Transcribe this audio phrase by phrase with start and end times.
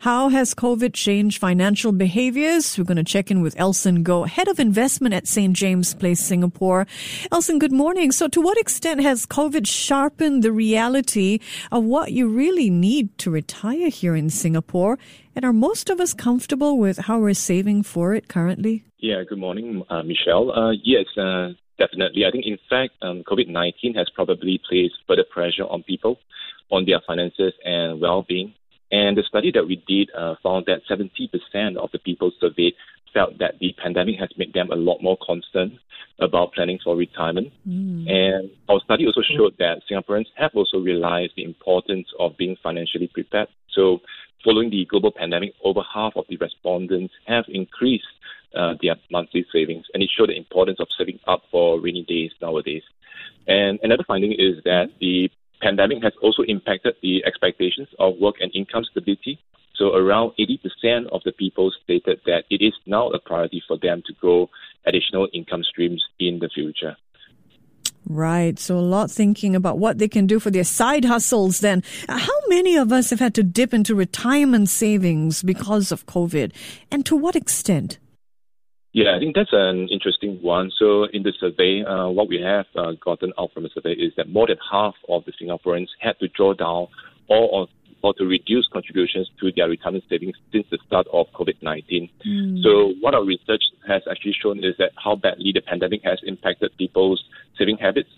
[0.00, 2.78] how has COVID changed financial behaviors?
[2.78, 5.54] We're going to check in with Elson Go, head of investment at St.
[5.56, 6.86] James Place, Singapore.
[7.32, 8.12] Elson, good morning.
[8.12, 11.40] So, to what extent has COVID sharpened the reality
[11.72, 12.91] of what you really need?
[12.92, 14.98] Need to retire here in Singapore?
[15.34, 18.84] And are most of us comfortable with how we're saving for it currently?
[18.98, 20.46] Yeah, good morning, uh, Michelle.
[20.52, 22.22] Uh, yes, uh, definitely.
[22.26, 26.18] I think, in fact, um, COVID 19 has probably placed further pressure on people,
[26.70, 28.54] on their finances and well being.
[28.90, 32.74] And the study that we did uh, found that 70% of the people surveyed
[33.14, 35.78] felt that the pandemic has made them a lot more concerned
[36.20, 37.48] about planning for retirement.
[37.66, 38.10] Mm.
[38.10, 43.08] And our study also showed that Singaporeans have also realized the importance of being financially
[43.12, 43.48] prepared.
[43.74, 44.00] So,
[44.44, 48.04] following the global pandemic, over half of the respondents have increased
[48.56, 52.30] uh, their monthly savings, and it showed the importance of saving up for rainy days
[52.40, 52.82] nowadays.
[53.46, 55.28] And another finding is that the
[55.60, 59.38] pandemic has also impacted the expectations of work and income stability
[59.74, 64.02] so around 80% of the people stated that it is now a priority for them
[64.06, 64.48] to grow
[64.86, 66.96] additional income streams in the future.
[68.06, 68.58] Right.
[68.58, 71.82] So a lot thinking about what they can do for their side hustles then.
[72.08, 76.52] How many of us have had to dip into retirement savings because of COVID?
[76.90, 77.98] And to what extent?
[78.92, 80.70] Yeah, I think that's an interesting one.
[80.78, 84.12] So in the survey, uh, what we have uh, gotten out from the survey is
[84.18, 86.88] that more than half of the Singaporeans had to draw down
[87.28, 87.68] all of
[88.02, 92.10] or to reduce contributions to their retirement savings since the start of COVID 19.
[92.26, 92.62] Mm.
[92.62, 96.76] So, what our research has actually shown is that how badly the pandemic has impacted
[96.76, 97.22] people's
[97.58, 98.10] saving habits.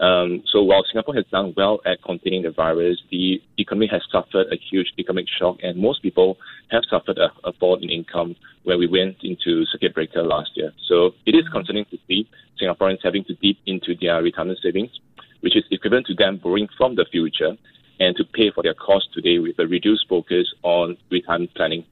[0.00, 4.46] Um, so, while Singapore has done well at containing the virus, the economy has suffered
[4.52, 6.36] a huge economic shock, and most people
[6.70, 8.34] have suffered a, a fall in income
[8.64, 10.72] when we went into circuit breaker last year.
[10.88, 12.28] So, it is concerning to see
[12.60, 14.90] Singaporeans having to dip into their retirement savings,
[15.40, 17.56] which is equivalent to them borrowing from the future
[18.00, 21.84] and to pay for their costs today with a reduced focus on retirement planning.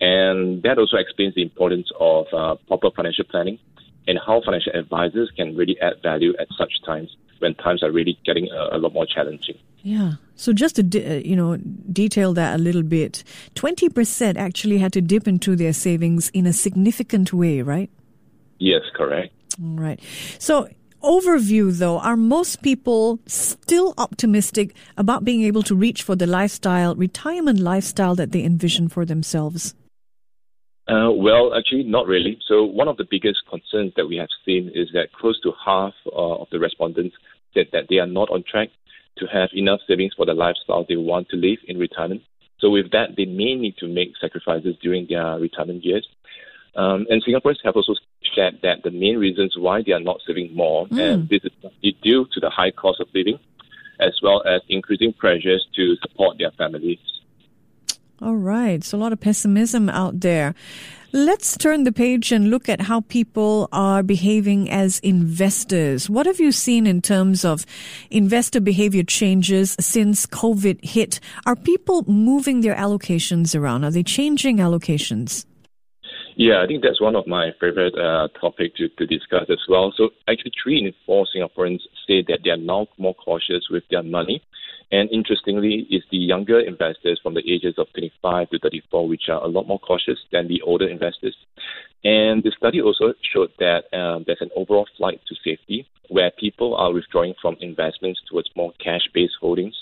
[0.00, 3.58] And that also explains the importance of uh, proper financial planning
[4.06, 8.18] and how financial advisors can really add value at such times when times are really
[8.24, 9.56] getting a, a lot more challenging.
[9.82, 10.12] Yeah.
[10.34, 11.56] So just to de- uh, you know
[11.92, 13.22] detail that a little bit,
[13.54, 17.90] twenty percent actually had to dip into their savings in a significant way, right?
[18.58, 19.32] Yes, correct.
[19.62, 20.00] All right.
[20.38, 20.68] So
[21.02, 26.94] overview, though, are most people still optimistic about being able to reach for the lifestyle,
[26.94, 29.74] retirement lifestyle that they envision for themselves?
[30.88, 32.38] Uh, well, actually, not really.
[32.48, 35.92] So, one of the biggest concerns that we have seen is that close to half
[36.06, 37.14] uh, of the respondents
[37.52, 38.68] said that they are not on track
[39.18, 42.22] to have enough savings for the lifestyle they want to live in retirement.
[42.58, 46.08] So, with that, they may need to make sacrifices during their retirement years.
[46.76, 47.94] Um, and Singaporeans have also
[48.34, 51.00] shared that the main reasons why they are not saving more, mm.
[51.00, 53.38] and this is due to the high cost of living,
[54.00, 56.98] as well as increasing pressures to support their families.
[58.20, 60.54] All right, so a lot of pessimism out there.
[61.12, 66.10] Let's turn the page and look at how people are behaving as investors.
[66.10, 67.64] What have you seen in terms of
[68.10, 71.18] investor behavior changes since COVID hit?
[71.46, 73.84] Are people moving their allocations around?
[73.84, 75.46] Are they changing allocations?
[76.38, 79.92] Yeah, I think that's one of my favorite uh, topics to, to discuss as well.
[79.96, 84.04] So actually, three in four Singaporeans say that they are now more cautious with their
[84.04, 84.40] money.
[84.92, 89.42] And interestingly, it's the younger investors from the ages of 25 to 34 which are
[89.42, 91.36] a lot more cautious than the older investors.
[92.04, 96.76] And the study also showed that um, there's an overall flight to safety where people
[96.76, 99.74] are withdrawing from investments towards more cash-based holdings.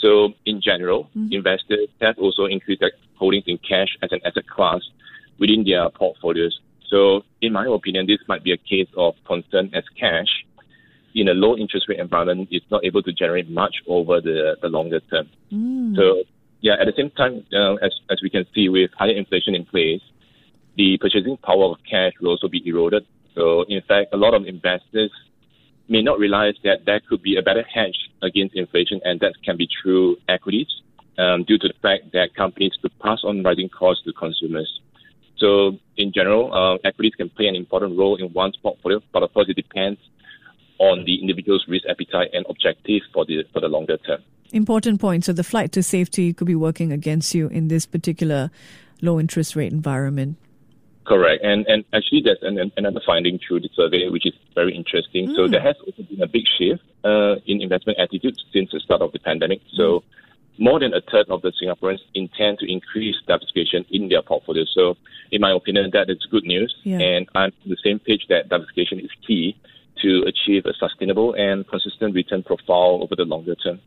[0.00, 1.28] So in general, mm-hmm.
[1.30, 4.80] investors have also increased their holdings in cash as an asset class
[5.40, 6.60] within their portfolios.
[6.88, 10.28] So, in my opinion, this might be a case of concern as cash
[11.14, 14.68] in a low interest rate environment is not able to generate much over the, the
[14.68, 15.28] longer term.
[15.52, 15.96] Mm.
[15.96, 16.22] So,
[16.60, 19.64] yeah, at the same time, uh, as, as we can see with higher inflation in
[19.64, 20.02] place,
[20.76, 23.06] the purchasing power of cash will also be eroded.
[23.34, 25.10] So, in fact, a lot of investors
[25.88, 29.56] may not realize that there could be a better hedge against inflation, and that can
[29.56, 30.68] be through equities
[31.18, 34.80] um, due to the fact that companies could pass on rising costs to consumers.
[35.40, 39.32] So in general, uh, equities can play an important role in one's portfolio, but of
[39.32, 39.98] course, it depends
[40.78, 44.22] on the individual's risk appetite and objective for the for the longer term.
[44.52, 45.24] Important point.
[45.24, 48.50] So the flight to safety could be working against you in this particular
[49.00, 50.36] low interest rate environment.
[51.06, 55.28] Correct, and and actually there's an, another finding through the survey which is very interesting.
[55.28, 55.36] Mm.
[55.36, 59.00] So there has also been a big shift uh, in investment attitudes since the start
[59.00, 59.60] of the pandemic.
[59.74, 60.00] So.
[60.00, 60.02] Mm
[60.60, 64.64] more than a third of the Singaporeans intend to increase diversification in their portfolio.
[64.72, 64.96] So,
[65.32, 66.74] in my opinion, that is good news.
[66.84, 66.98] Yeah.
[66.98, 69.56] And I'm on the same page that diversification is key
[70.02, 73.80] to achieve a sustainable and consistent return profile over the longer term.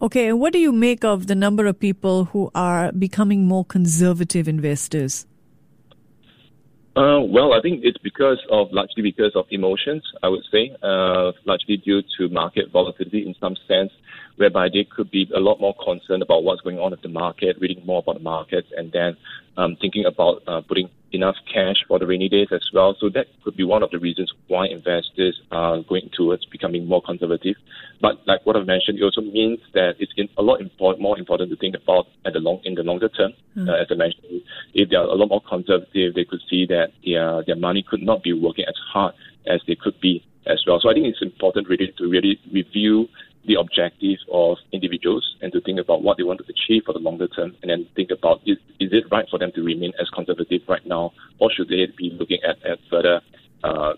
[0.00, 3.64] Okay, and what do you make of the number of people who are becoming more
[3.64, 5.26] conservative investors?
[6.94, 10.02] Uh, well, I think it's because of largely because of emotions.
[10.22, 13.90] I would say, uh, largely due to market volatility in some sense,
[14.36, 17.56] whereby they could be a lot more concerned about what's going on with the market,
[17.60, 19.16] reading more about the markets, and then
[19.56, 22.96] um, thinking about uh, putting enough cash for the rainy days as well.
[22.98, 27.02] So that could be one of the reasons why investors are going towards becoming more
[27.02, 27.56] conservative.
[28.00, 31.56] But like what I mentioned, it also means that it's a lot more important to
[31.56, 33.32] think about at the long in the longer term.
[33.56, 33.68] Mm.
[33.68, 34.42] Uh, as I mentioned,
[34.74, 38.02] if they are a lot more conservative, they could see that their their money could
[38.02, 39.14] not be working as hard
[39.46, 40.80] as they could be as well.
[40.80, 43.08] So I think it's important really to really review
[43.46, 46.98] the objectives of individuals and to think about what they want to achieve for the
[46.98, 50.08] longer term and then think about is, is it right for them to remain as
[50.10, 53.20] conservative right now or should they be looking at, at further
[53.64, 53.92] uh,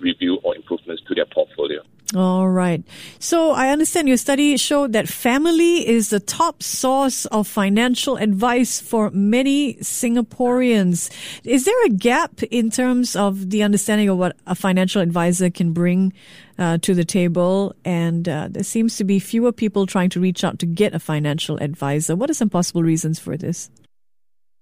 [0.00, 1.82] review or improvements to their portfolio.
[2.16, 2.82] All right.
[3.20, 8.80] So I understand your study showed that family is the top source of financial advice
[8.80, 11.08] for many Singaporeans.
[11.44, 15.72] Is there a gap in terms of the understanding of what a financial advisor can
[15.72, 16.12] bring
[16.58, 17.76] uh, to the table?
[17.84, 20.98] And uh, there seems to be fewer people trying to reach out to get a
[20.98, 22.16] financial advisor.
[22.16, 23.70] What are some possible reasons for this?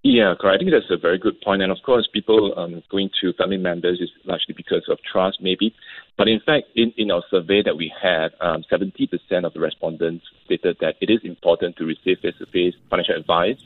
[0.04, 0.62] Yeah, correct.
[0.62, 1.60] I think that's a very good point.
[1.60, 5.74] And of course, people um, going to family members is largely because of trust, maybe.
[6.16, 9.10] But in fact, in, in our survey that we had, um, 70%
[9.44, 13.58] of the respondents stated that it is important to receive face to face financial advice.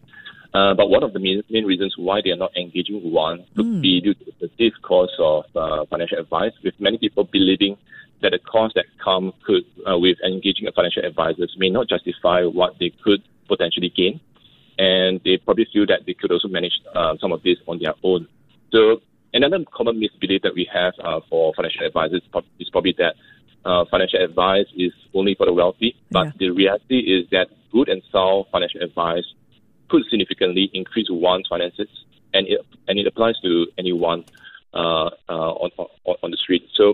[0.55, 3.64] Uh, but one of the main, main, reasons why they are not engaging one could
[3.64, 3.81] mm.
[3.81, 7.76] be due to the perceived cost of uh, financial advice, with many people believing
[8.20, 12.44] that the cost that come could, uh, with engaging a financial advisor may not justify
[12.44, 14.20] what they could potentially gain
[14.82, 17.94] and they probably feel that they could also manage uh, some of this on their
[18.02, 18.26] own.
[18.75, 18.81] So
[19.32, 22.23] another common misbelief that we have uh, for financial advisors
[22.58, 23.14] is probably that
[23.64, 26.32] uh, financial advice is only for the wealthy, but yeah.
[26.43, 29.26] the reality is that good and sound financial advice
[29.88, 31.90] could significantly increase one's finances,
[32.34, 32.58] and it
[32.88, 34.25] and it applies to anyone
[34.75, 36.64] uh, uh, on, on on the street.
[36.75, 36.84] So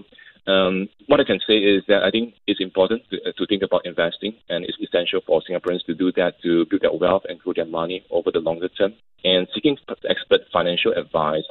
[0.52, 3.62] um, what I can say is that I think it's important to, uh, to, think
[3.62, 7.38] about investing, and it's essential for Singaporeans to do that to build their wealth and
[7.38, 8.94] grow their money over the longer term.
[9.24, 9.76] And seeking
[10.08, 11.44] expert financial advice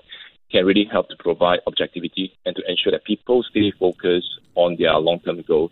[0.52, 4.94] can really help to provide objectivity and to ensure that people stay focused on their
[4.94, 5.72] long-term goals.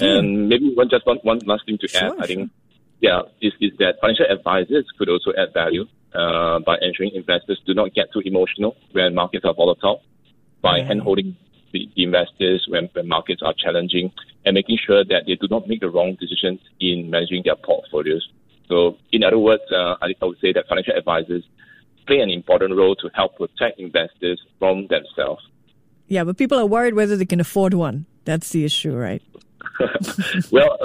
[0.00, 0.18] Mm.
[0.18, 2.50] And maybe one just one, one last thing to sure, add, I think,
[3.00, 7.74] yeah, is, is that financial advisors could also add value uh, by ensuring investors do
[7.74, 10.02] not get too emotional when markets are volatile
[10.60, 10.86] by mm.
[10.86, 11.36] hand-holding
[11.72, 14.12] the, investors when, when markets are challenging
[14.44, 18.28] and making sure that they do not make the wrong decisions in managing their portfolios.
[18.68, 21.44] So, in other words, uh, I, I would say that financial advisors
[22.06, 25.42] play an important role to help protect investors from themselves.
[26.08, 28.06] Yeah, but people are worried whether they can afford one.
[28.24, 29.22] That's the issue, right?
[30.50, 30.78] well,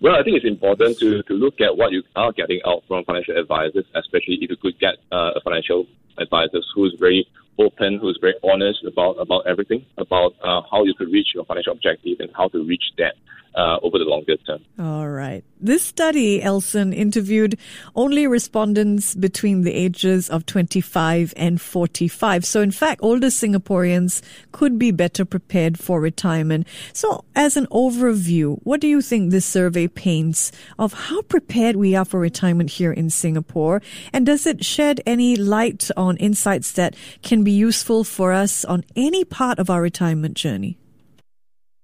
[0.00, 3.04] well, I think it's important to, to look at what you are getting out from
[3.04, 5.86] financial advisors, especially if you could get uh, a financial
[6.18, 7.26] advisor who's very
[7.60, 11.72] open, who's very honest about about everything, about uh, how you could reach your financial
[11.72, 13.14] objective and how to reach that
[13.54, 14.64] uh, over the longer term.
[14.78, 15.44] All right.
[15.62, 17.58] This study, Elson, interviewed
[17.94, 22.46] only respondents between the ages of 25 and 45.
[22.46, 26.66] So, in fact, older Singaporeans could be better prepared for retirement.
[26.94, 31.94] So, as an overview, what do you think this survey paints of how prepared we
[31.94, 33.82] are for retirement here in Singapore?
[34.14, 38.84] And does it shed any light on insights that can be useful for us on
[38.96, 40.79] any part of our retirement journey?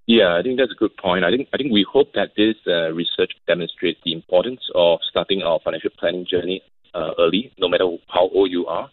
[0.06, 1.24] Yeah, I think that's a good point.
[1.24, 5.42] I think I think we hope that this uh, research demonstrates the importance of starting
[5.42, 6.62] our financial planning journey
[6.94, 8.88] uh, early, no matter how old you are.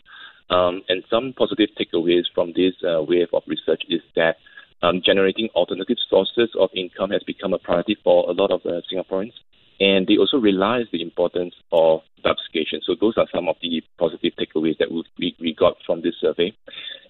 [0.49, 4.37] Um, and some positive takeaways from this uh, wave of research is that
[4.81, 8.81] um, generating alternative sources of income has become a priority for a lot of uh,
[8.91, 9.33] Singaporeans.
[9.83, 12.79] And they also realize the importance of diversification.
[12.85, 16.55] So those are some of the positive takeaways that we, we got from this survey.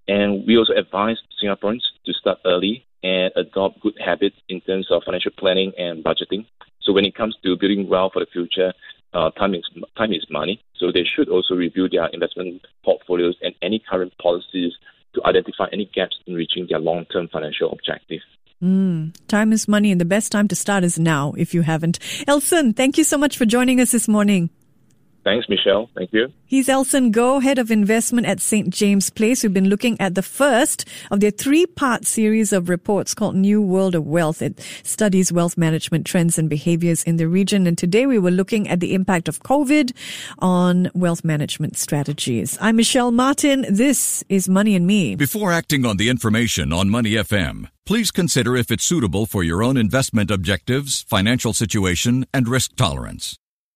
[0.08, 5.04] And we also advise Singaporeans to start early and adopt good habits in terms of
[5.06, 6.48] financial planning and budgeting.
[6.82, 8.74] So when it comes to building wealth for the future,
[9.14, 9.64] uh, time is
[9.96, 10.60] time is money.
[10.80, 14.74] So they should also review their investment portfolios and any current policies
[15.14, 18.24] to identify any gaps in reaching their long-term financial objectives.
[18.64, 22.00] Mm, time is money, and the best time to start is now if you haven't.
[22.28, 24.50] Elson, thank you so much for joining us this morning.
[25.24, 25.90] Thanks, Michelle.
[25.96, 26.34] Thank you.
[26.46, 28.70] He's Elson Go, Head of Investment at St.
[28.70, 29.42] James Place.
[29.42, 33.96] We've been looking at the first of their three-part series of reports called New World
[33.96, 34.42] of Wealth.
[34.42, 37.68] It studies wealth management trends and behaviors in the region.
[37.68, 39.94] And today we were looking at the impact of COVID
[40.40, 42.58] on wealth management strategies.
[42.60, 43.66] I'm Michelle Martin.
[43.70, 45.16] This is Money and Me.
[45.16, 49.64] Before acting on the information on Money FM, please consider if it's suitable for your
[49.64, 53.38] own investment objectives, financial situation, and risk tolerance.